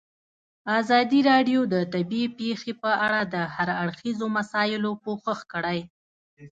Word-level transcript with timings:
ازادي 0.79 1.19
راډیو 1.31 1.59
د 1.73 1.75
طبیعي 1.93 2.27
پېښې 2.39 2.73
په 2.81 2.91
اړه 3.05 3.21
د 3.33 3.35
هر 3.55 3.69
اړخیزو 3.83 4.25
مسایلو 4.37 4.91
پوښښ 5.03 5.39
کړی. 5.53 5.79